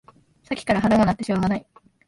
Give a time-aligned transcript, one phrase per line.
[0.41, 1.65] さっきから腹が鳴ってしょうがない